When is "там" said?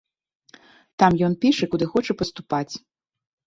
1.03-1.19